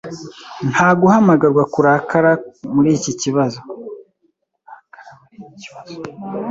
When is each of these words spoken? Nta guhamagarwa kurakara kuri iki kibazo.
Nta 0.71 0.89
guhamagarwa 0.99 1.63
kurakara 1.73 2.31
kuri 2.73 2.89
iki 2.97 3.13
kibazo. 3.21 3.59